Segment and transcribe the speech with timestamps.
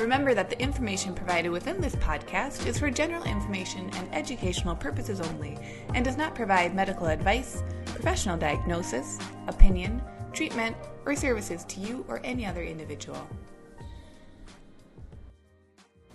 [0.00, 5.20] Remember that the information provided within this podcast is for general information and educational purposes
[5.20, 5.56] only
[5.94, 10.76] and does not provide medical advice, professional diagnosis, opinion, treatment,
[11.06, 13.24] or services to you or any other individual.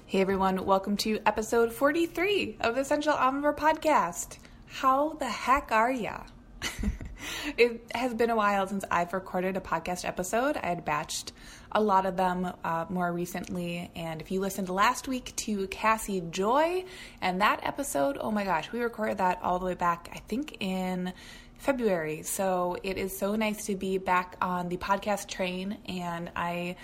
[0.07, 4.39] Hey everyone, welcome to episode 43 of the Essential Omnivore Podcast.
[4.66, 6.23] How the heck are ya?
[7.57, 10.57] it has been a while since I've recorded a podcast episode.
[10.57, 11.31] I had batched
[11.71, 13.91] a lot of them uh, more recently.
[13.95, 16.85] And if you listened last week to Cassy Joy
[17.21, 20.57] and that episode, oh my gosh, we recorded that all the way back, I think,
[20.59, 21.13] in
[21.57, 22.23] February.
[22.23, 26.77] So it is so nice to be back on the podcast train, and I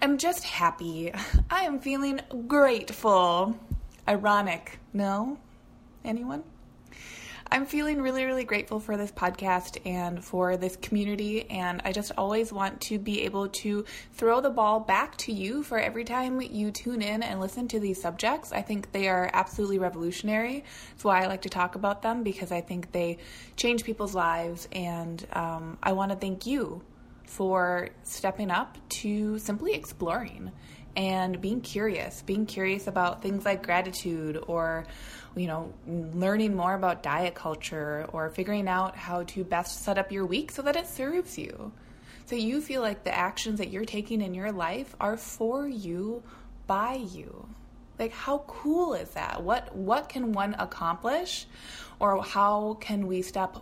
[0.00, 1.12] am just happy.
[1.50, 3.58] I am feeling grateful.
[4.08, 5.38] Ironic, no?
[6.04, 6.44] Anyone?
[7.48, 11.48] I'm feeling really, really grateful for this podcast and for this community.
[11.48, 15.62] And I just always want to be able to throw the ball back to you
[15.62, 18.52] for every time you tune in and listen to these subjects.
[18.52, 20.64] I think they are absolutely revolutionary.
[20.90, 23.18] That's why I like to talk about them because I think they
[23.56, 24.66] change people's lives.
[24.72, 26.82] And um, I want to thank you
[27.26, 30.50] for stepping up to simply exploring
[30.96, 34.86] and being curious, being curious about things like gratitude or,
[35.36, 40.10] you know, learning more about diet culture or figuring out how to best set up
[40.10, 41.72] your week so that it serves you.
[42.24, 46.22] So you feel like the actions that you're taking in your life are for you
[46.66, 47.46] by you.
[47.98, 49.42] Like how cool is that?
[49.42, 51.46] What what can one accomplish
[52.00, 53.56] or how can we step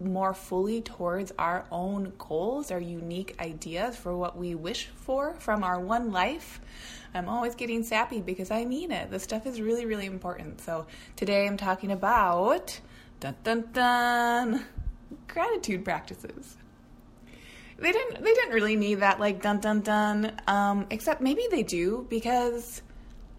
[0.00, 5.64] more fully towards our own goals, our unique ideas for what we wish for from
[5.64, 6.60] our one life.
[7.14, 9.10] I'm always getting sappy because I mean it.
[9.10, 10.60] This stuff is really, really important.
[10.60, 10.86] So
[11.16, 12.80] today I'm talking about
[13.20, 14.64] dun dun dun
[15.26, 16.56] gratitude practices.
[17.78, 20.40] They didn't they didn't really need that like dun dun dun.
[20.46, 22.82] Um, except maybe they do because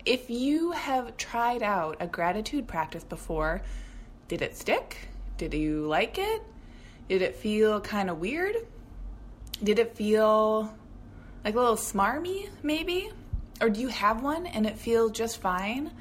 [0.06, 3.62] if you have tried out a gratitude practice before,
[4.28, 5.09] did it stick?
[5.40, 6.44] Did you like it?
[7.08, 8.56] Did it feel kind of weird?
[9.64, 10.76] Did it feel
[11.46, 13.10] like a little smarmy, maybe?
[13.62, 15.92] Or do you have one and it feels just fine?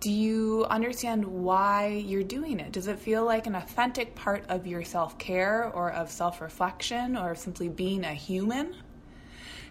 [0.00, 2.72] Do you understand why you're doing it?
[2.72, 7.18] Does it feel like an authentic part of your self care or of self reflection
[7.18, 8.74] or simply being a human?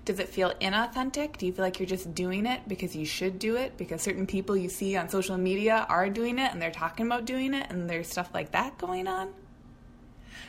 [0.09, 1.37] Does it feel inauthentic?
[1.37, 3.77] Do you feel like you're just doing it because you should do it?
[3.77, 7.25] Because certain people you see on social media are doing it and they're talking about
[7.25, 9.31] doing it and there's stuff like that going on?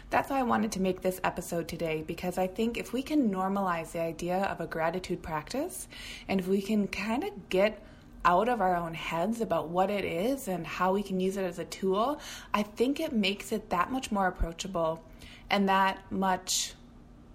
[0.08, 3.30] That's why I wanted to make this episode today because I think if we can
[3.30, 5.88] normalize the idea of a gratitude practice
[6.26, 7.84] and if we can kind of get
[8.24, 11.44] out of our own heads about what it is and how we can use it
[11.44, 12.18] as a tool,
[12.54, 15.04] I think it makes it that much more approachable
[15.50, 16.72] and that much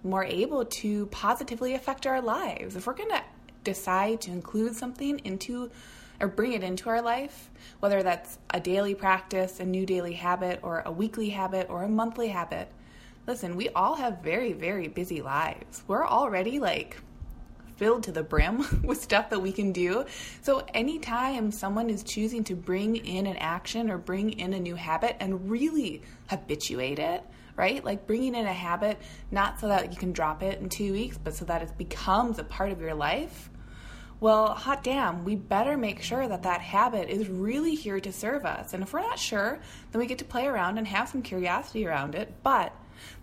[0.06, 2.76] more able to positively affect our lives.
[2.76, 3.22] If we're going to
[3.64, 5.70] decide to include something into
[6.20, 7.50] or bring it into our life,
[7.80, 11.88] whether that's a daily practice, a new daily habit, or a weekly habit, or a
[11.88, 12.70] monthly habit.
[13.26, 15.82] Listen, we all have very, very busy lives.
[15.86, 16.96] We're already like
[17.76, 20.04] filled to the brim with stuff that we can do.
[20.42, 24.74] So, anytime someone is choosing to bring in an action or bring in a new
[24.74, 27.22] habit and really habituate it,
[27.56, 27.84] right?
[27.84, 28.98] Like bringing in a habit,
[29.30, 32.38] not so that you can drop it in two weeks, but so that it becomes
[32.38, 33.50] a part of your life.
[34.18, 38.46] Well, hot damn, we better make sure that that habit is really here to serve
[38.46, 38.72] us.
[38.72, 39.58] And if we're not sure,
[39.90, 42.32] then we get to play around and have some curiosity around it.
[42.42, 42.72] But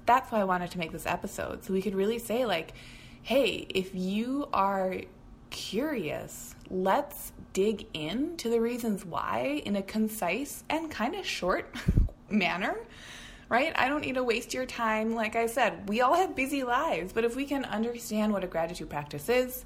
[0.06, 1.64] that's why I wanted to make this episode.
[1.64, 2.74] So we could really say, like,
[3.24, 4.98] hey, if you are
[5.50, 11.74] curious, let's dig into the reasons why in a concise and kind of short
[12.30, 12.76] manner
[13.50, 13.74] right?
[13.76, 15.14] I don't need to waste your time.
[15.14, 18.48] Like I said, we all have busy lives, but if we can understand what a
[18.48, 19.66] gratitude practice is,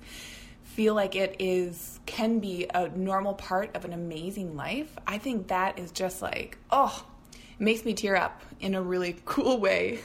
[0.78, 5.48] feel like it is can be a normal part of an amazing life, I think
[5.48, 7.04] that is just like, oh,
[7.34, 10.00] it makes me tear up in a really cool way.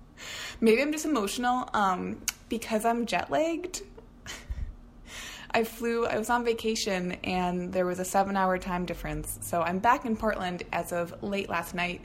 [0.60, 2.20] Maybe I'm just emotional um,
[2.50, 3.80] because I'm jet lagged.
[5.52, 9.38] I flew, I was on vacation and there was a seven hour time difference.
[9.40, 12.02] So I'm back in Portland as of late last night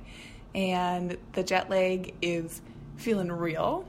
[0.56, 2.62] and the jet lag is
[2.96, 3.86] feeling real.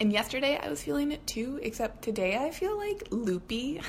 [0.00, 3.82] And yesterday I was feeling it too, except today I feel like loopy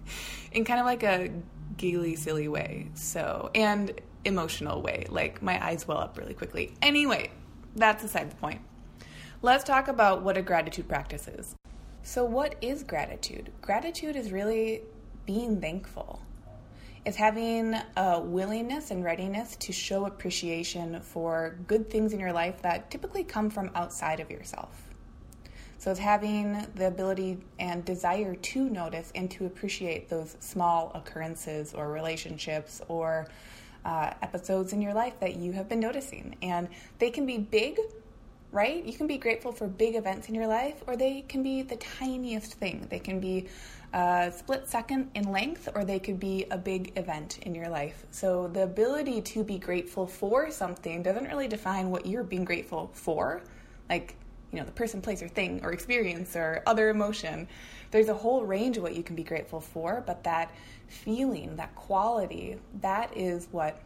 [0.52, 1.30] in kind of like a
[1.76, 2.90] gaily, silly way.
[2.94, 5.06] So, and emotional way.
[5.08, 6.74] Like my eyes well up really quickly.
[6.82, 7.30] Anyway,
[7.76, 8.60] that's aside the point.
[9.40, 11.54] Let's talk about what a gratitude practice is.
[12.02, 13.52] So, what is gratitude?
[13.60, 14.82] Gratitude is really
[15.26, 16.20] being thankful.
[17.08, 22.60] It's having a willingness and readiness to show appreciation for good things in your life
[22.60, 24.68] that typically come from outside of yourself.
[25.78, 31.72] So it's having the ability and desire to notice and to appreciate those small occurrences
[31.72, 33.26] or relationships or
[33.86, 36.36] uh, episodes in your life that you have been noticing.
[36.42, 36.68] And
[36.98, 37.78] they can be big,
[38.52, 38.84] right?
[38.84, 41.76] You can be grateful for big events in your life, or they can be the
[41.76, 42.86] tiniest thing.
[42.90, 43.48] They can be
[43.92, 48.06] a split second in length, or they could be a big event in your life.
[48.10, 52.90] So the ability to be grateful for something doesn't really define what you're being grateful
[52.92, 53.42] for.
[53.88, 54.16] Like,
[54.52, 57.48] you know, the person, place, or thing, or experience, or other emotion.
[57.90, 60.50] There's a whole range of what you can be grateful for, but that
[60.88, 63.80] feeling, that quality, that is what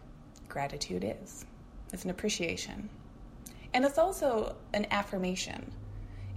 [0.49, 1.47] gratitude is.
[1.93, 2.89] It's an appreciation.
[3.75, 5.73] And it's also an affirmation.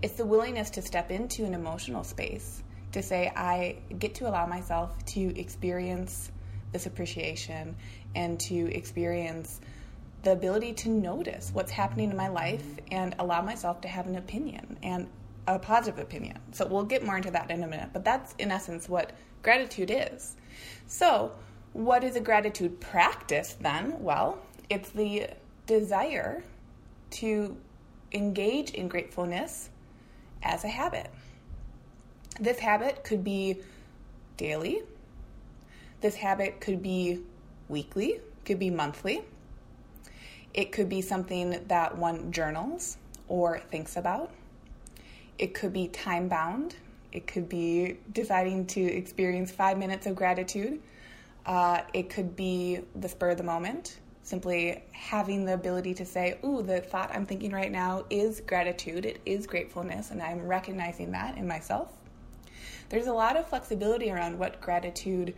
[0.02, 2.64] It's the willingness to step into an emotional space
[2.96, 6.32] to say, I get to allow myself to experience
[6.72, 7.76] this appreciation
[8.16, 9.60] and to experience
[10.24, 14.16] the ability to notice what's happening in my life and allow myself to have an
[14.16, 15.08] opinion and
[15.46, 16.40] a positive opinion.
[16.54, 19.12] So we'll get more into that in a minute, but that's in essence what
[19.44, 20.38] gratitude is.
[20.88, 21.34] So,
[21.74, 24.00] what is a gratitude practice then?
[24.00, 24.40] Well,
[24.70, 25.28] it's the
[25.68, 26.44] desire
[27.12, 27.58] to
[28.14, 29.70] engage in gratefulness
[30.42, 31.12] as a habit.
[32.40, 33.62] This habit could be
[34.36, 34.82] daily.
[36.02, 37.22] This habit could be
[37.70, 39.24] weekly, could be monthly.
[40.54, 42.98] It could be something that one journals
[43.30, 44.32] or thinks about.
[45.38, 46.76] It could be time bound.
[47.14, 50.82] It could be deciding to experience five minutes of gratitude.
[51.46, 56.38] Uh, it could be the spur of the moment, simply having the ability to say,
[56.44, 61.12] Ooh, the thought I'm thinking right now is gratitude, it is gratefulness, and I'm recognizing
[61.12, 61.92] that in myself.
[62.90, 65.34] There's a lot of flexibility around what gratitude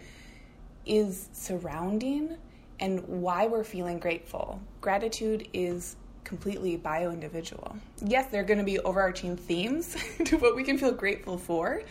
[0.85, 2.37] is surrounding
[2.79, 4.61] and why we're feeling grateful.
[4.81, 7.75] Gratitude is completely bio individual.
[8.03, 9.95] Yes, there are going to be overarching themes
[10.25, 11.83] to what we can feel grateful for,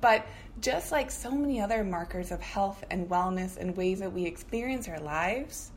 [0.00, 0.26] but
[0.60, 4.88] just like so many other markers of health and wellness and ways that we experience
[4.88, 5.72] our lives,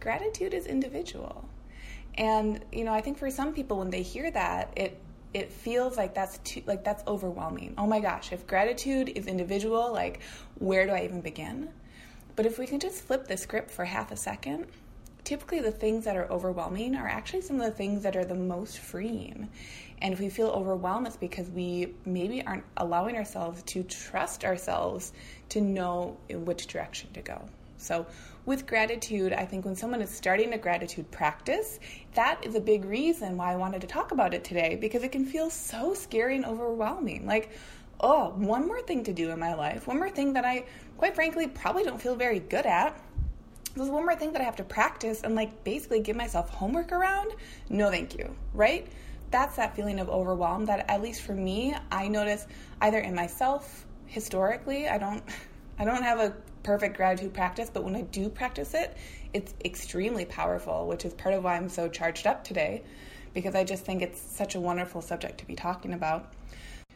[0.00, 1.44] gratitude is individual.
[2.14, 4.98] And you know, I think for some people when they hear that, it
[5.34, 7.74] it feels like that's too like that's overwhelming.
[7.78, 10.20] Oh my gosh, if gratitude is individual, like
[10.58, 11.68] where do I even begin?
[12.36, 14.66] But if we can just flip the script for half a second,
[15.24, 18.34] typically the things that are overwhelming are actually some of the things that are the
[18.34, 19.48] most freeing.
[20.00, 25.12] And if we feel overwhelmed, it's because we maybe aren't allowing ourselves to trust ourselves
[25.50, 27.40] to know in which direction to go.
[27.82, 28.06] So,
[28.46, 31.80] with gratitude, I think when someone is starting a gratitude practice,
[32.14, 35.12] that is a big reason why I wanted to talk about it today because it
[35.12, 37.26] can feel so scary and overwhelming.
[37.26, 37.50] Like,
[38.00, 40.64] oh, one more thing to do in my life, one more thing that I,
[40.96, 43.00] quite frankly, probably don't feel very good at.
[43.74, 46.92] There's one more thing that I have to practice and, like, basically give myself homework
[46.92, 47.32] around.
[47.68, 48.86] No, thank you, right?
[49.30, 52.46] That's that feeling of overwhelm that, at least for me, I notice
[52.80, 55.22] either in myself historically, I don't.
[55.78, 58.96] I don't have a perfect gratitude practice, but when I do practice it,
[59.32, 62.82] it's extremely powerful, which is part of why I'm so charged up today,
[63.34, 66.32] because I just think it's such a wonderful subject to be talking about.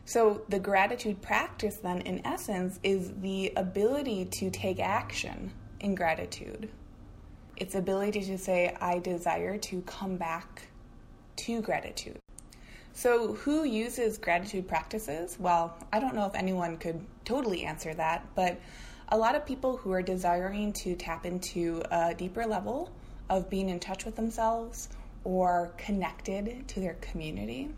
[0.05, 6.69] So, the gratitude practice, then, in essence, is the ability to take action in gratitude.
[7.57, 10.69] It's ability to say, I desire to come back
[11.37, 12.21] to gratitude.
[12.93, 15.37] So, who uses gratitude practices?
[15.41, 18.61] Well, I don't know if anyone could totally answer that, but
[19.09, 22.91] a lot of people who are desiring to tap into a deeper level
[23.31, 24.89] of being in touch with themselves
[25.25, 27.69] or connected to their community.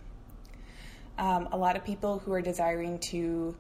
[1.19, 3.57] Um, a lot of people who are desiring to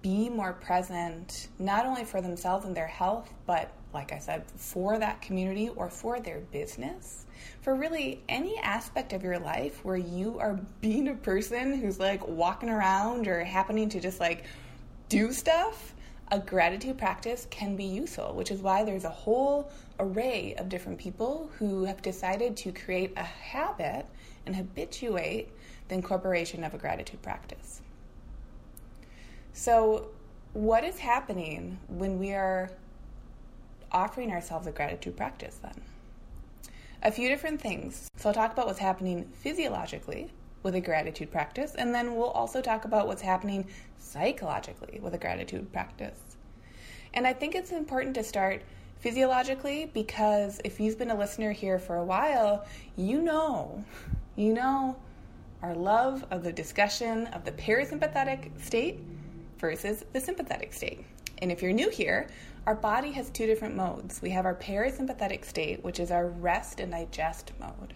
[0.00, 4.98] be more present, not only for themselves and their health, but like I said, for
[4.98, 7.26] that community or for their business,
[7.60, 12.26] for really any aspect of your life where you are being a person who's like
[12.26, 14.44] walking around or happening to just like
[15.08, 15.94] do stuff,
[16.32, 19.70] a gratitude practice can be useful, which is why there's a whole
[20.00, 24.06] array of different people who have decided to create a habit
[24.46, 25.50] and habituate
[25.88, 27.82] the incorporation of a gratitude practice.
[29.52, 30.08] So,
[30.54, 32.70] what is happening when we are
[33.92, 35.82] offering ourselves a gratitude practice then?
[37.02, 38.08] A few different things.
[38.16, 40.30] So, I'll talk about what's happening physiologically
[40.62, 43.66] with a gratitude practice, and then we'll also talk about what's happening
[43.98, 46.18] psychologically with a gratitude practice.
[47.14, 48.62] And I think it's important to start
[49.00, 52.64] physiologically because if you've been a listener here for a while,
[52.96, 53.84] you know
[54.34, 54.96] You know,
[55.60, 58.98] our love of the discussion of the parasympathetic state
[59.58, 61.04] versus the sympathetic state.
[61.42, 62.28] And if you're new here,
[62.66, 64.22] our body has two different modes.
[64.22, 67.92] We have our parasympathetic state, which is our rest and digest mode.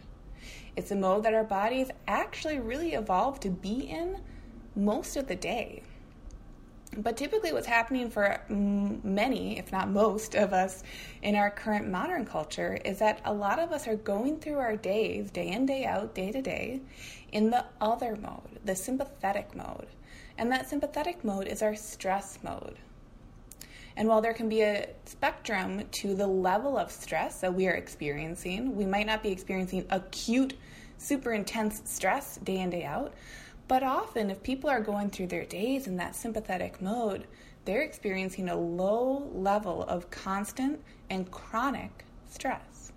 [0.76, 4.21] It's a mode that our bodies actually really evolved to be in
[4.75, 5.83] most of the day.
[6.99, 10.83] But typically, what's happening for many, if not most of us
[11.23, 14.76] in our current modern culture, is that a lot of us are going through our
[14.76, 16.80] days, day in, day out, day to day,
[17.33, 19.88] in the other mode, the sympathetic mode.
[20.38, 22.78] And that sympathetic mode is our stress mode.
[23.97, 27.75] And while there can be a spectrum to the level of stress that we are
[27.75, 30.55] experiencing, we might not be experiencing acute,
[30.99, 33.15] super intense stress day in, day out.
[33.69, 37.26] But often, if people are going through their days in that sympathetic mode,
[37.65, 42.93] they're experiencing a low level of constant and chronic stress.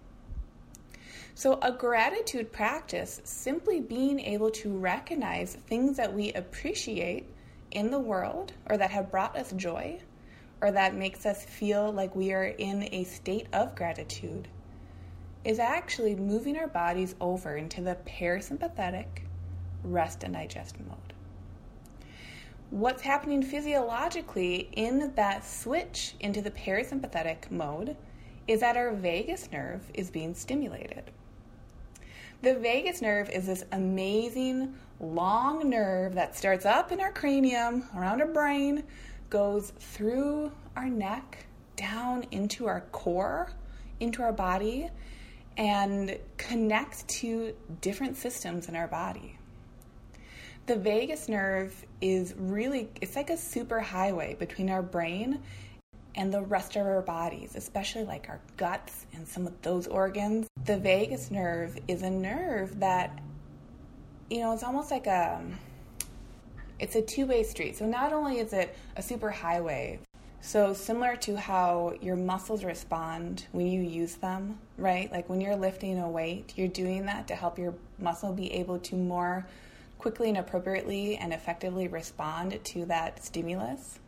[1.34, 7.26] So, a gratitude practice, simply being able to recognize things that we appreciate
[7.72, 10.00] in the world or that have brought us joy
[10.62, 14.48] or that makes us feel like we are in a state of gratitude,
[15.46, 19.06] is actually moving our bodies over into the parasympathetic
[19.84, 21.14] rest and digest mode.
[22.72, 27.96] What's happening physiologically in that switch into the parasympathetic mode
[28.48, 31.04] is that our vagus nerve is being stimulated.
[32.42, 38.22] The vagus nerve is this amazing long nerve that starts up in our cranium, around
[38.22, 38.84] our brain,
[39.30, 41.46] goes through our neck,
[41.76, 43.52] down into our core,
[44.00, 44.90] into our body,
[45.58, 49.40] and connects to different systems in our body
[50.70, 55.42] the vagus nerve is really it's like a super highway between our brain
[56.14, 60.48] and the rest of our bodies, especially like our guts and some of those organs.
[60.66, 63.20] The vagus nerve is a nerve that
[64.30, 65.42] you know, it's almost like a
[66.80, 67.78] it's a two-way street.
[67.78, 70.00] So not only is it a super highway,
[70.42, 75.12] so similar to how your muscles respond when you use them, right?
[75.12, 78.80] Like when you're lifting a weight, you're doing that to help your muscle be able
[78.80, 79.46] to more
[79.98, 84.00] quickly and appropriately and effectively respond to that stimulus.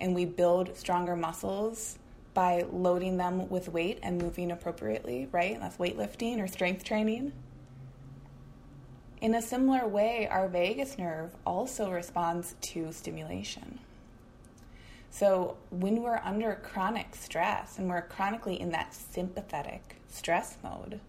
[0.00, 1.98] And we build stronger muscles
[2.34, 5.58] by loading them with weight and moving appropriately, right?
[5.60, 7.32] That's weightlifting or strength training.
[9.20, 13.80] In a similar way, our vagus nerve also responds to stimulation.
[15.10, 21.00] So, when we're under chronic stress and we're chronically in that sympathetic stress mode,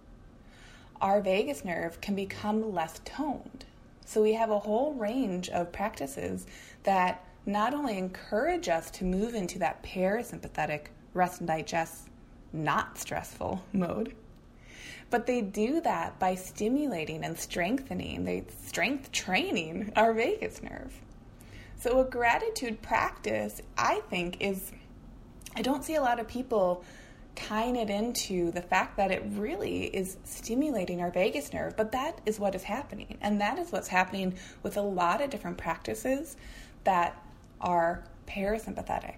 [1.02, 3.66] our vagus nerve can become less toned.
[4.06, 6.48] So we have a whole range of practices
[6.84, 12.08] that not only encourage us to move into that parasympathetic rest and digest,
[12.52, 14.16] not stressful mode,
[15.10, 20.94] but they do that by stimulating and strengthening, they strength training our vagus nerve.
[21.80, 24.72] So a gratitude practice, I think, is
[25.56, 26.84] I don't see a lot of people
[27.36, 31.76] tying it into the fact that it really is stimulating our vagus nerve.
[31.78, 33.18] But that is what is happening.
[33.22, 36.36] And that is what's happening with a lot of different practices
[36.84, 37.22] that
[37.62, 39.16] are parasympathetic.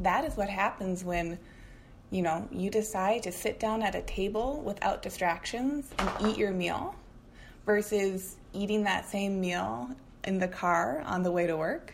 [0.00, 1.38] That is what happens when
[2.10, 6.52] you know you decide to sit down at a table without distractions and eat your
[6.52, 6.94] meal
[7.64, 9.90] versus eating that same meal
[10.24, 11.92] in the car on the way to work.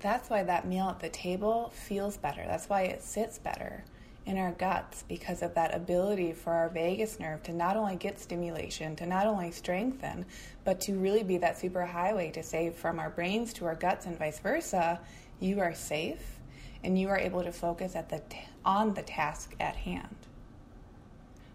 [0.00, 2.44] That's why that meal at the table feels better.
[2.46, 3.82] That's why it sits better
[4.26, 8.18] in our guts because of that ability for our vagus nerve to not only get
[8.18, 10.26] stimulation, to not only strengthen,
[10.64, 14.04] but to really be that super highway to say from our brains to our guts
[14.04, 15.00] and vice versa,
[15.40, 16.40] you are safe
[16.84, 20.16] and you are able to focus at the t- on the task at hand.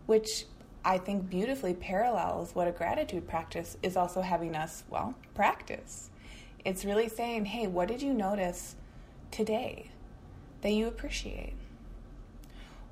[0.05, 0.45] Which
[0.83, 6.09] I think beautifully parallels what a gratitude practice is also having us, well, practice.
[6.65, 8.75] It's really saying, hey, what did you notice
[9.31, 9.91] today
[10.61, 11.55] that you appreciate?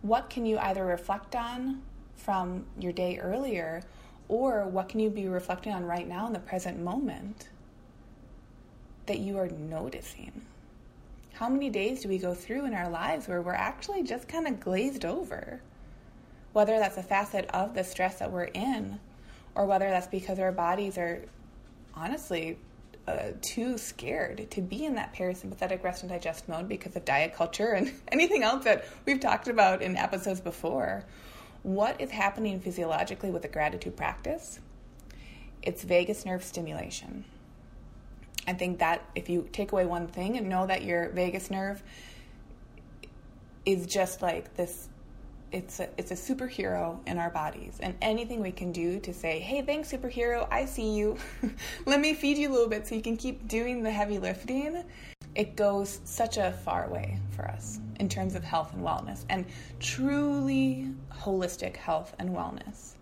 [0.01, 1.81] what can you either reflect on
[2.15, 3.81] from your day earlier
[4.27, 7.49] or what can you be reflecting on right now in the present moment
[9.07, 10.41] that you are noticing?
[11.39, 14.45] How many days do we go through in our lives where we're actually just kind
[14.45, 15.61] of glazed over?
[16.51, 18.99] Whether that's a facet of the stress that we're in,
[19.55, 21.23] or whether that's because our bodies are
[21.95, 22.57] honestly
[23.07, 27.33] uh, too scared to be in that parasympathetic rest and digest mode because of diet
[27.33, 31.05] culture and anything else that we've talked about in episodes before.
[31.63, 34.59] What is happening physiologically with the gratitude practice?
[35.61, 37.23] It's vagus nerve stimulation.
[38.49, 41.83] I think that if you take away one thing and know that your vagus nerve
[43.63, 44.89] is just like this
[45.51, 47.77] it's a, it's a superhero in our bodies.
[47.79, 50.47] And anything we can do to say hey thanks superhero.
[50.49, 51.17] I see you.
[51.85, 54.83] Let me feed you a little bit so you can keep doing the heavy lifting.
[55.35, 59.45] It goes such a far way for us in terms of health and wellness and
[59.79, 62.95] truly holistic health and wellness.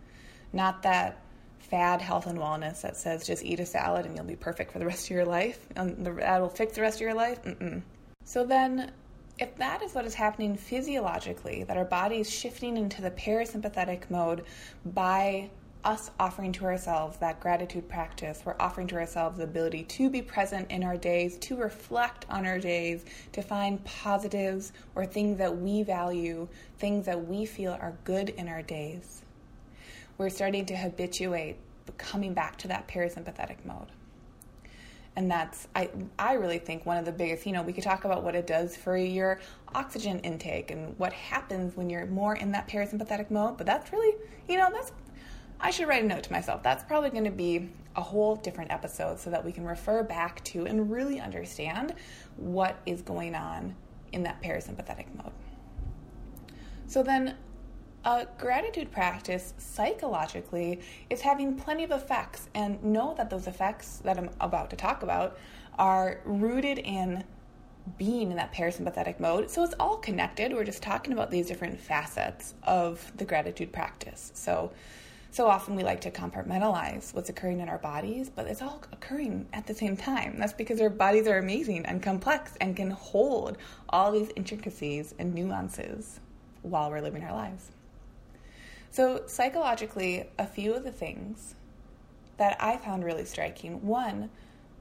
[0.52, 1.22] Not that
[1.70, 4.80] fad health and wellness that says just eat a salad and you'll be perfect for
[4.80, 7.44] the rest of your life um, and that will fix the rest of your life
[7.44, 7.82] Mm-mm.
[8.24, 8.92] so then
[9.40, 14.10] if that is what is happening physiologically, that our body is shifting into the parasympathetic
[14.10, 14.46] mode
[14.84, 15.50] by
[15.84, 20.22] us offering to ourselves that gratitude practice, we're offering to ourselves the ability to be
[20.22, 25.56] present in our days, to reflect on our days, to find positives or things that
[25.56, 26.48] we value,
[26.80, 29.22] things that we feel are good in our days.
[30.18, 31.58] We're starting to habituate
[31.98, 33.92] coming back to that parasympathetic mode
[35.18, 37.48] and that's I I really think one of the biggest.
[37.48, 39.40] You know, we could talk about what it does for your
[39.74, 43.58] oxygen intake and what happens when you're more in that parasympathetic mode.
[43.58, 44.16] But that's really,
[44.48, 44.92] you know, that's
[45.60, 46.62] I should write a note to myself.
[46.62, 50.44] That's probably going to be a whole different episode so that we can refer back
[50.44, 51.96] to and really understand
[52.36, 53.76] what is going on
[54.12, 55.34] in that parasympathetic mode.
[56.86, 57.36] So then
[58.08, 64.18] a gratitude practice psychologically is having plenty of effects, and know that those effects that
[64.18, 65.38] I'm about to talk about
[65.78, 67.26] are rooted in
[67.98, 69.52] being in that parasympathetic mode.
[69.52, 70.54] So it's all connected.
[70.54, 74.32] We're just talking about these different facets of the gratitude practice.
[74.34, 74.72] So
[75.30, 79.48] so often we like to compartmentalize what's occurring in our bodies, but it's all occurring
[79.52, 80.38] at the same time.
[80.40, 83.58] That's because our bodies are amazing and complex and can hold
[83.90, 86.22] all these intricacies and nuances
[86.62, 87.72] while we're living our lives.
[88.92, 91.56] So, psychologically, a few of the things
[92.38, 94.30] that I found really striking one,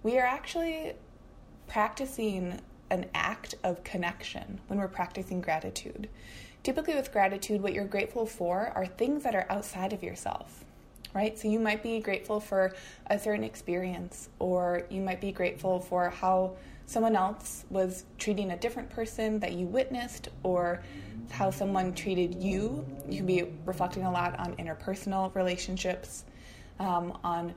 [0.03, 0.95] we are actually
[1.67, 2.61] practicing
[2.91, 6.09] an act of connection when we're practicing gratitude.
[6.63, 10.65] Typically, with gratitude, what you're grateful for are things that are outside of yourself,
[11.15, 11.39] right?
[11.39, 12.75] So, you might be grateful for
[13.09, 18.57] a certain experience, or you might be grateful for how someone else was treating a
[18.57, 20.83] different person that you witnessed, or
[21.31, 22.87] how someone treated you.
[23.09, 26.25] You can be reflecting a lot on interpersonal relationships,
[26.79, 27.55] um, on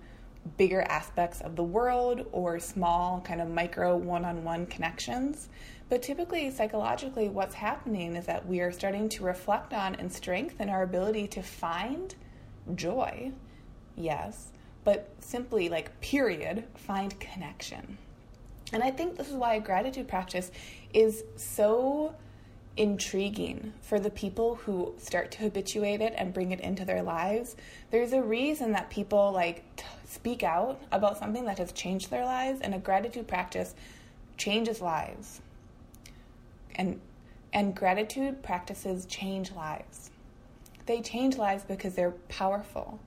[0.57, 5.49] bigger aspects of the world, or small, kind of micro one on one connections.
[5.89, 10.69] But typically, psychologically, what's happening is that we are starting to reflect on and strengthen
[10.69, 12.15] our ability to find
[12.75, 13.31] joy,
[13.95, 14.51] yes,
[14.83, 17.97] but simply, like, period, find connection.
[18.71, 20.51] And I think this is why gratitude practice
[20.93, 22.13] is so
[22.77, 27.55] intriguing for the people who start to habituate it and bring it into their lives.
[27.91, 32.25] There's a reason that people like t- speak out about something that has changed their
[32.25, 33.75] lives, and a gratitude practice
[34.37, 35.41] changes lives.
[36.75, 37.01] And
[37.51, 40.11] and gratitude practices change lives.
[40.85, 42.99] They change lives because they're powerful.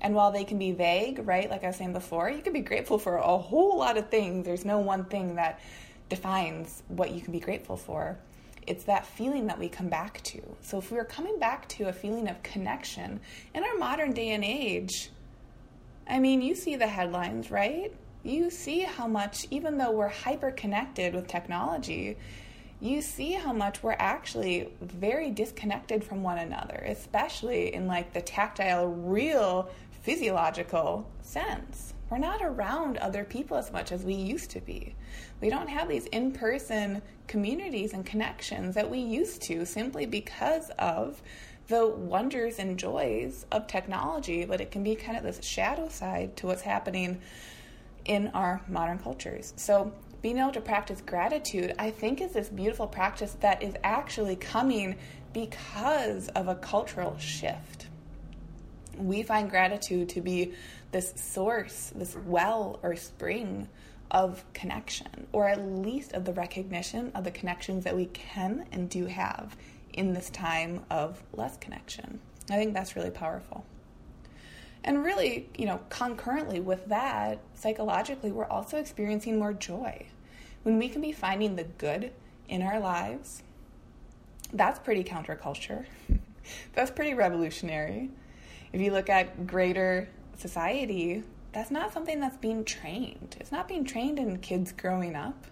[0.00, 2.60] And while they can be vague, right, like I was saying before, you can be
[2.60, 4.44] grateful for a whole lot of things.
[4.44, 5.60] There's no one thing that
[6.08, 8.18] defines what you can be grateful for
[8.68, 10.42] it's that feeling that we come back to.
[10.60, 13.20] So if we are coming back to a feeling of connection
[13.54, 15.10] in our modern day and age,
[16.06, 17.92] I mean, you see the headlines, right?
[18.22, 22.18] You see how much, even though we're hyper connected with technology,
[22.80, 28.20] you see how much we're actually very disconnected from one another, especially in like the
[28.20, 29.70] tactile, real
[30.08, 31.92] physiological sense.
[32.08, 34.94] We're not around other people as much as we used to be.
[35.42, 40.70] We don't have these in person communities and connections that we used to simply because
[40.78, 41.20] of
[41.66, 46.38] the wonders and joys of technology, but it can be kind of this shadow side
[46.38, 47.20] to what's happening
[48.06, 49.52] in our modern cultures.
[49.56, 49.92] So,
[50.22, 54.96] being able to practice gratitude, I think, is this beautiful practice that is actually coming
[55.34, 57.87] because of a cultural shift.
[58.98, 60.54] We find gratitude to be
[60.92, 63.68] this source, this well or spring
[64.10, 68.88] of connection, or at least of the recognition of the connections that we can and
[68.88, 69.56] do have
[69.92, 72.20] in this time of less connection.
[72.50, 73.64] I think that's really powerful.
[74.84, 80.06] And really, you know, concurrently with that, psychologically, we're also experiencing more joy.
[80.62, 82.12] When we can be finding the good
[82.48, 83.42] in our lives,
[84.52, 85.84] that's pretty counterculture.
[86.74, 88.10] that's pretty revolutionary.
[88.72, 93.36] If you look at greater society, that's not something that's being trained.
[93.40, 95.46] It's not being trained in kids growing up.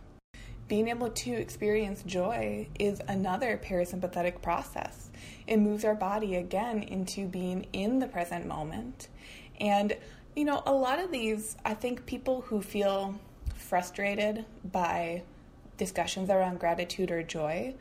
[0.69, 5.11] Being able to experience joy is another parasympathetic process.
[5.47, 9.09] It moves our body again into being in the present moment.
[9.61, 9.97] And,
[10.35, 13.15] you know, a lot of these, I think people who feel
[13.55, 15.23] frustrated by
[15.79, 17.75] discussions around gratitude or joy,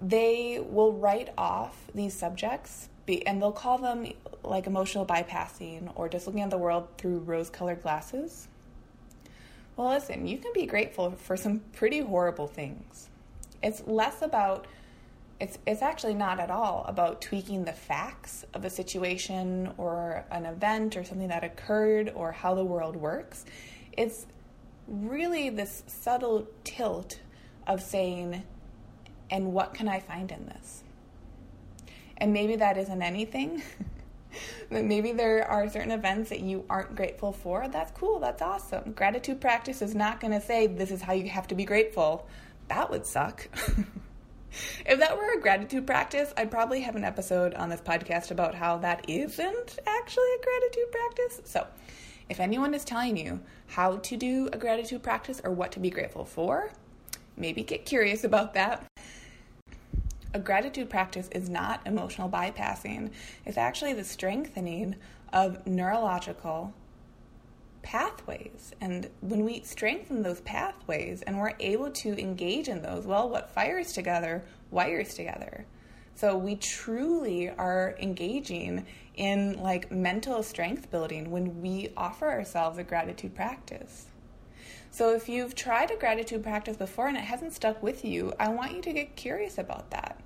[0.00, 2.88] they will write off these subjects
[3.26, 4.06] and they'll call them
[4.46, 8.48] like emotional bypassing or just looking at the world through rose colored glasses.
[9.76, 13.10] Well, listen, you can be grateful for some pretty horrible things.
[13.62, 14.66] It's less about
[15.38, 20.46] it's it's actually not at all about tweaking the facts of a situation or an
[20.46, 23.44] event or something that occurred or how the world works.
[23.92, 24.26] It's
[24.88, 27.20] really this subtle tilt
[27.66, 28.44] of saying,
[29.30, 30.84] and what can I find in this?
[32.16, 33.62] And maybe that isn't anything.
[34.70, 37.68] maybe there are certain events that you aren't grateful for.
[37.68, 38.18] That's cool.
[38.18, 38.92] That's awesome.
[38.92, 42.26] Gratitude practice is not going to say this is how you have to be grateful.
[42.68, 43.48] That would suck.
[44.86, 48.54] if that were a gratitude practice, I'd probably have an episode on this podcast about
[48.54, 51.40] how that isn't actually a gratitude practice.
[51.44, 51.66] So,
[52.28, 55.90] if anyone is telling you how to do a gratitude practice or what to be
[55.90, 56.72] grateful for,
[57.36, 58.84] maybe get curious about that.
[60.36, 63.10] A gratitude practice is not emotional bypassing,
[63.46, 64.96] it's actually the strengthening
[65.32, 66.74] of neurological
[67.80, 68.74] pathways.
[68.78, 73.48] And when we strengthen those pathways and we're able to engage in those, well, what
[73.48, 75.64] fires together wires together.
[76.16, 82.84] So we truly are engaging in like mental strength building when we offer ourselves a
[82.84, 84.04] gratitude practice.
[84.90, 88.48] So if you've tried a gratitude practice before and it hasn't stuck with you, I
[88.50, 90.20] want you to get curious about that.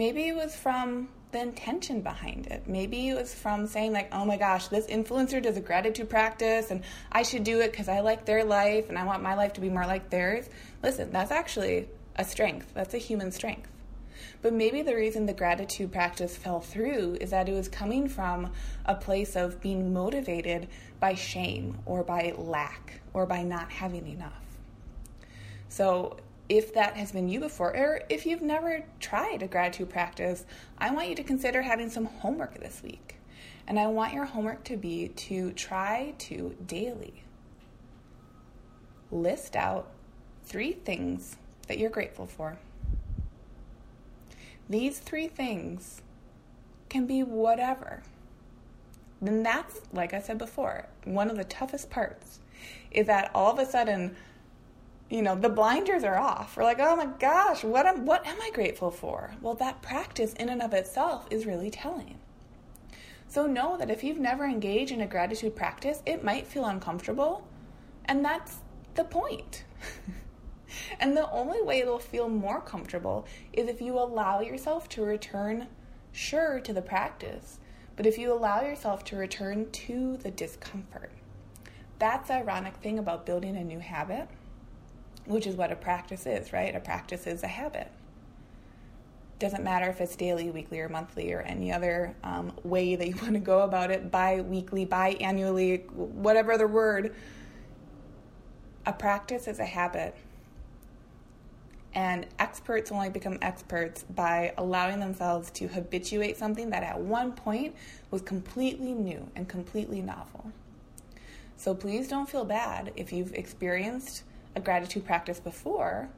[0.00, 2.66] Maybe it was from the intention behind it.
[2.66, 6.70] Maybe it was from saying, like, oh my gosh, this influencer does a gratitude practice
[6.70, 9.52] and I should do it because I like their life and I want my life
[9.52, 10.48] to be more like theirs.
[10.82, 11.86] Listen, that's actually
[12.16, 13.70] a strength, that's a human strength.
[14.40, 18.54] But maybe the reason the gratitude practice fell through is that it was coming from
[18.86, 20.66] a place of being motivated
[20.98, 24.56] by shame or by lack or by not having enough.
[25.68, 26.16] So
[26.50, 30.44] if that has been you before, or if you've never tried a gratitude practice,
[30.76, 33.14] I want you to consider having some homework this week.
[33.68, 37.22] And I want your homework to be to try to daily
[39.12, 39.92] list out
[40.44, 41.36] three things
[41.68, 42.58] that you're grateful for.
[44.68, 46.02] These three things
[46.88, 48.02] can be whatever.
[49.22, 52.40] Then that's, like I said before, one of the toughest parts
[52.90, 54.16] is that all of a sudden
[55.10, 56.56] you know the blinders are off.
[56.56, 59.32] We're like oh my gosh what am what am i grateful for?
[59.42, 62.18] Well that practice in and of itself is really telling.
[63.28, 67.46] So know that if you've never engaged in a gratitude practice it might feel uncomfortable
[68.06, 68.58] and that's
[68.94, 69.64] the point.
[71.00, 75.66] And the only way it'll feel more comfortable is if you allow yourself to return
[76.12, 77.58] sure to the practice
[77.96, 81.10] but if you allow yourself to return to the discomfort.
[81.98, 84.28] That's the ironic thing about building a new habit
[85.26, 86.74] which is what a practice is, right?
[86.74, 87.90] A practice is a habit.
[89.38, 93.16] Doesn't matter if it's daily, weekly, or monthly, or any other um, way that you
[93.22, 97.14] want to go about it bi weekly, bi-annually, whatever the word.
[98.86, 100.14] A practice is a habit.
[101.92, 107.74] And experts only become experts by allowing themselves to habituate something that at one point
[108.10, 110.52] was completely new and completely novel.
[111.56, 114.22] So please don't feel bad if you've experienced
[114.54, 116.10] a gratitude practice before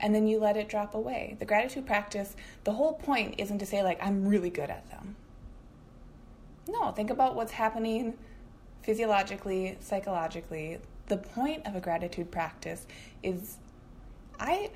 [0.00, 1.36] and then you let it drop away.
[1.38, 5.16] The gratitude practice, the whole point isn't to say, like, I'm really good at them.
[6.68, 8.16] No, think about what's happening
[8.82, 10.78] physiologically, psychologically.
[11.06, 12.86] The point of a gratitude practice
[13.22, 13.58] is
[14.38, 14.70] I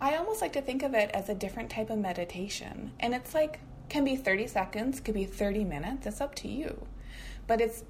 [0.00, 2.92] I almost like to think of it as a different type of meditation.
[3.00, 6.86] And it's like can be 30 seconds, could be 30 minutes, it's up to you.
[7.46, 7.84] But it's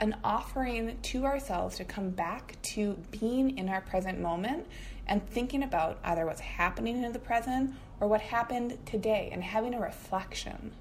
[0.00, 4.66] an offering to ourselves to come back to being in our present moment
[5.06, 9.74] and thinking about either what's happening in the present or what happened today and having
[9.74, 10.72] a reflection.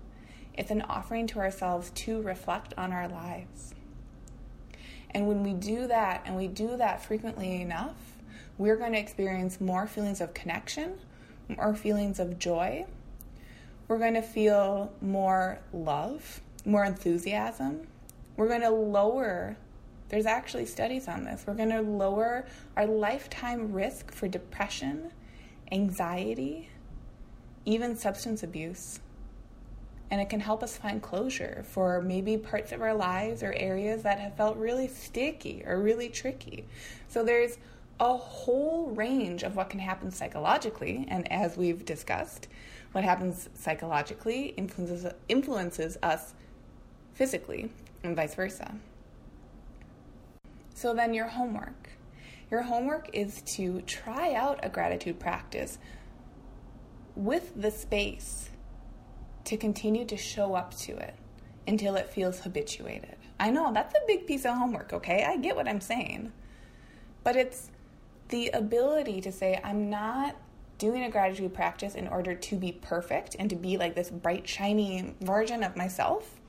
[0.53, 3.73] It's an offering to ourselves to reflect on our lives.
[5.11, 7.95] And when we do that and we do that frequently enough,
[8.57, 10.99] we're going to experience more feelings of connection,
[11.47, 12.85] more feelings of joy.
[13.87, 17.87] We're going to feel more love, more enthusiasm,
[18.35, 19.57] we're going to lower,
[20.09, 25.11] there's actually studies on this, we're going to lower our lifetime risk for depression,
[25.71, 26.69] anxiety,
[27.65, 28.99] even substance abuse.
[30.11, 34.03] And it can help us find closure for maybe parts of our lives or areas
[34.03, 36.65] that have felt really sticky or really tricky.
[37.07, 37.57] So there's
[37.99, 41.05] a whole range of what can happen psychologically.
[41.07, 42.47] And as we've discussed,
[42.91, 46.33] what happens psychologically influences, influences us
[47.13, 47.71] physically
[48.03, 48.75] and vice versa.
[50.73, 51.89] So then, your homework.
[52.51, 55.79] Your homework is to try out a gratitude practice
[57.15, 58.49] with the space
[59.45, 61.15] to continue to show up to it
[61.67, 63.15] until it feels habituated.
[63.39, 65.23] I know that's a big piece of homework, okay?
[65.23, 66.31] I get what I'm saying.
[67.23, 67.71] But it's
[68.29, 70.35] the ability to say, I'm not
[70.77, 74.47] doing a gratitude practice in order to be perfect and to be like this bright,
[74.47, 76.41] shiny version of myself.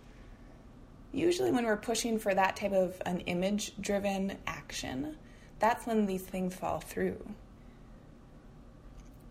[1.15, 5.17] Usually, when we're pushing for that type of an image driven action,
[5.61, 7.25] that's when these things fall through.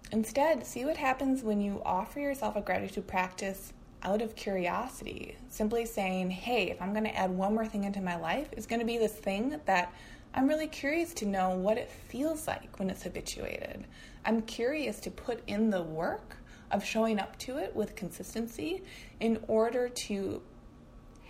[0.09, 5.35] Instead, see what happens when you offer yourself a gratitude practice out of curiosity.
[5.49, 8.65] Simply saying, hey, if I'm going to add one more thing into my life, it's
[8.65, 9.93] going to be this thing that
[10.33, 13.83] I'm really curious to know what it feels like when it's habituated.
[14.23, 16.37] I'm curious to put in the work
[16.71, 18.83] of showing up to it with consistency
[19.19, 20.41] in order to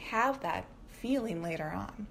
[0.10, 2.08] have that feeling later on.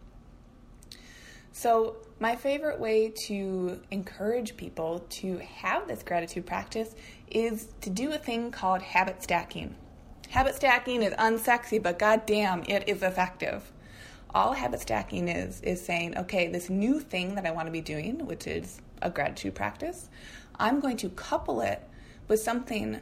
[1.53, 6.95] So, my favorite way to encourage people to have this gratitude practice
[7.31, 9.75] is to do a thing called habit stacking.
[10.31, 13.71] Habit stacking is unsexy, but goddamn, it is effective
[14.35, 17.81] all habit stacking is is saying, okay, this new thing that I want to be
[17.81, 20.09] doing, which is a gratitude practice,
[20.59, 21.83] I'm going to couple it
[22.29, 23.01] with something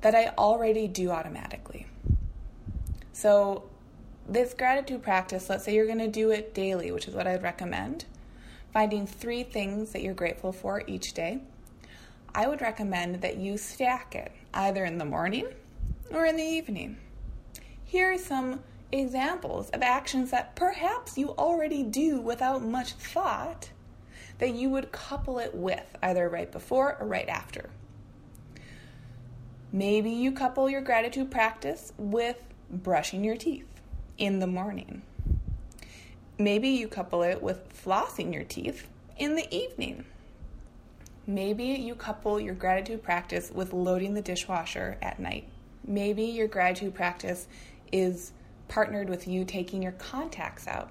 [0.00, 1.86] that I already do automatically.
[3.12, 3.64] So,
[4.28, 7.42] this gratitude practice, let's say you're going to do it daily, which is what I'd
[7.42, 8.04] recommend,
[8.72, 11.40] finding three things that you're grateful for each day.
[12.34, 15.46] I would recommend that you stack it either in the morning
[16.10, 16.98] or in the evening.
[17.84, 18.60] Here are some
[18.92, 23.70] examples of actions that perhaps you already do without much thought
[24.38, 27.70] that you would couple it with either right before or right after.
[29.72, 33.77] Maybe you couple your gratitude practice with brushing your teeth
[34.18, 35.02] in the morning.
[36.38, 40.04] Maybe you couple it with flossing your teeth in the evening.
[41.26, 45.48] Maybe you couple your gratitude practice with loading the dishwasher at night.
[45.86, 47.48] Maybe your gratitude practice
[47.92, 48.32] is
[48.68, 50.90] partnered with you taking your contacts out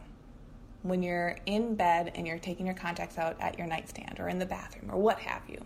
[0.84, 4.40] when you're in bed and you're taking your contacts out at your nightstand or in
[4.40, 5.64] the bathroom or what have you.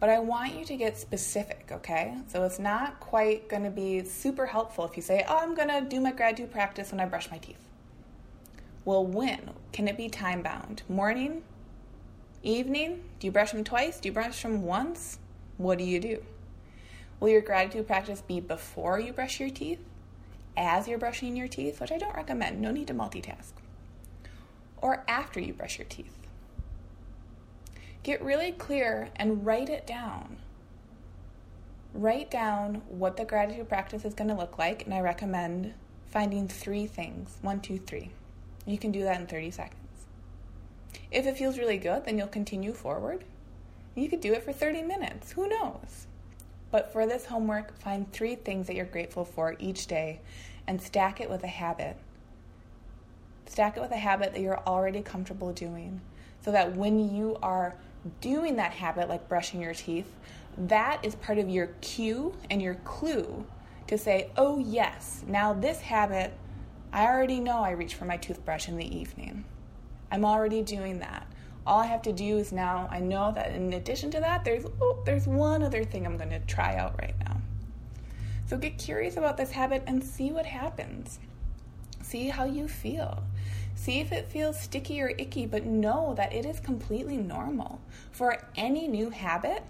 [0.00, 2.16] But I want you to get specific, okay?
[2.28, 6.00] So it's not quite to be super helpful if you say, oh, I'm to do
[6.00, 7.62] my gratitude practice when I brush my teeth.
[8.84, 9.50] Well, when?
[9.72, 10.82] Can it be time bound?
[10.88, 11.42] Morning?
[12.42, 13.02] Evening?
[13.18, 13.98] Do you brush them twice?
[13.98, 15.18] Do you brush them once?
[15.56, 16.22] What do you do?
[17.20, 19.80] Will your gratitude practice be before you brush your teeth?
[20.56, 23.52] as you're brushing your teeth, which I don't recommend, no need to multitask,
[24.78, 26.16] or after you brush your teeth.
[28.04, 30.36] Get really clear and write it down.
[31.94, 35.72] Write down what the gratitude practice is going to look like, and I recommend
[36.06, 38.10] finding three things one, two, three.
[38.66, 39.80] You can do that in 30 seconds.
[41.10, 43.24] If it feels really good, then you'll continue forward.
[43.94, 45.32] You could do it for 30 minutes.
[45.32, 46.06] Who knows?
[46.70, 50.20] But for this homework, find three things that you're grateful for each day
[50.66, 51.96] and stack it with a habit.
[53.46, 56.02] Stack it with a habit that you're already comfortable doing
[56.44, 57.76] so that when you are
[58.20, 60.12] doing that habit, like brushing your teeth,
[60.56, 63.46] that is part of your cue and your clue
[63.86, 66.32] to say, oh, yes, now this habit,
[66.92, 69.44] I already know I reach for my toothbrush in the evening.
[70.10, 71.26] I'm already doing that
[71.66, 74.64] all I have to do is now I know that in addition to that, there's
[74.80, 77.40] oh, there's one other thing I'm going to try out right now.
[78.46, 81.18] So get curious about this habit and see what happens.
[82.02, 83.22] See how you feel.
[83.74, 87.80] See if it feels sticky or icky, but know that it is completely normal.
[88.12, 89.62] For any new habit,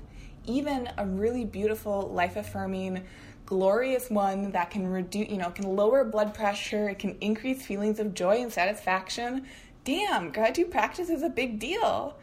[0.47, 3.05] even a really beautiful, life affirming,
[3.47, 7.99] glorious one that can reduce, you know, can lower blood pressure, it can increase feelings
[7.99, 9.47] of joy and satisfaction,
[9.85, 12.17] damn, gratitude practice is a big deal.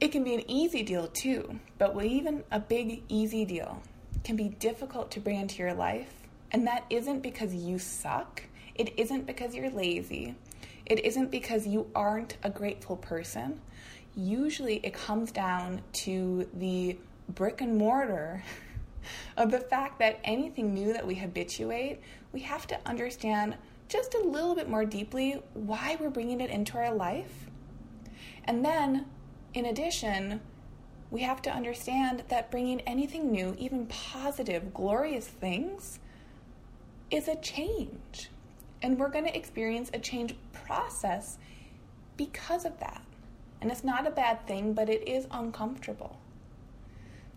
[0.00, 3.82] It can be an easy deal too, but even a big, easy deal
[4.24, 6.12] can be difficult to bring into your life.
[6.52, 8.42] And that isn't because you suck,
[8.80, 10.34] it isn't because you're lazy,
[10.86, 13.60] it isn't because you aren't a grateful person.
[14.16, 16.96] Usually it comes down to the
[17.34, 18.42] brick and mortar
[19.36, 22.00] of the fact that anything new that we habituate,
[22.32, 23.54] we have to understand
[23.90, 27.50] just a little bit more deeply why we're bringing it into our life.
[28.44, 29.04] And then,
[29.52, 30.40] in addition,
[31.10, 35.98] we have to understand that bringing anything new, even positive, glorious things,
[37.10, 38.30] is a change.
[38.82, 41.38] And we're going to experience a change process
[42.16, 43.02] because of that.
[43.60, 46.18] And it's not a bad thing, but it is uncomfortable.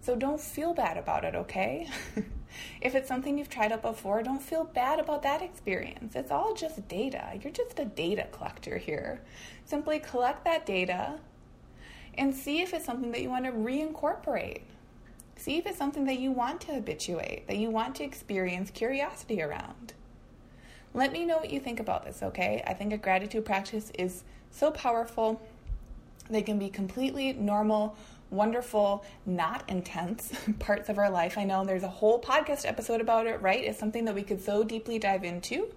[0.01, 1.89] So don't feel bad about it, okay?
[2.82, 6.15] if it's something you've tried out before, don't feel bad about that experience.
[6.15, 7.39] It's all just data.
[7.41, 9.21] You're just a data collector here.
[9.63, 11.19] Simply collect that data
[12.17, 14.62] and see if it's something that you want to reincorporate.
[15.38, 19.41] See if it's something that you want to habituate, that you want to experience curiosity
[19.41, 19.93] around.
[20.93, 22.63] Let me know what you think about this, okay?
[22.67, 25.41] I think a gratitude practice is so powerful.
[26.29, 27.95] They can be completely normal,
[28.29, 31.38] wonderful, not intense parts of our life.
[31.38, 33.63] I know there's a whole podcast episode about it, right?
[33.63, 35.73] It's something that we could so deeply dive into.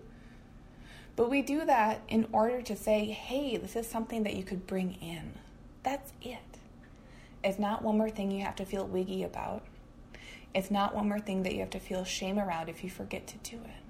[1.16, 4.66] But we do that in order to say, hey, this is something that you could
[4.66, 5.32] bring in.
[5.82, 6.38] That's it.
[7.42, 9.62] It's not one more thing you have to feel wiggy about.
[10.54, 13.26] It's not one more thing that you have to feel shame around if you forget
[13.28, 13.85] to do it.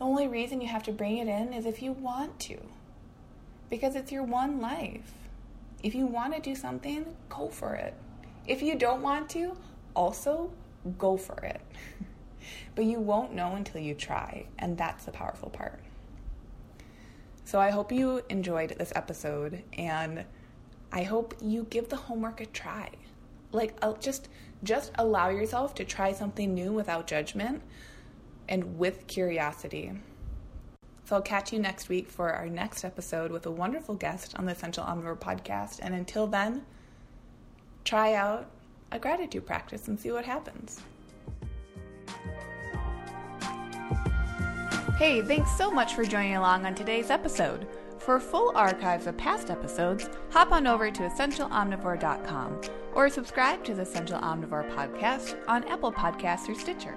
[0.00, 2.56] The only reason you have to bring it in is if you want to,
[3.68, 5.12] because it's your one life.
[5.82, 7.92] If you want to do something, go for it.
[8.46, 9.54] If you don't want to,
[9.94, 10.52] also
[10.96, 11.60] go for it.
[12.74, 15.80] but you won't know until you try, and that's the powerful part.
[17.44, 20.24] So I hope you enjoyed this episode and
[20.92, 22.88] I hope you give the homework a try.
[23.52, 24.30] Like uh, just
[24.64, 27.62] just allow yourself to try something new without judgment
[28.50, 29.92] and with curiosity.
[31.04, 34.44] So I'll catch you next week for our next episode with a wonderful guest on
[34.44, 35.78] the Essential Omnivore podcast.
[35.82, 36.64] And until then,
[37.84, 38.50] try out
[38.92, 40.80] a gratitude practice and see what happens.
[44.98, 47.66] Hey, thanks so much for joining along on today's episode.
[47.98, 52.60] For full archives of past episodes, hop on over to essentialomnivore.com
[52.94, 56.96] or subscribe to the Essential Omnivore podcast on Apple Podcasts or Stitcher.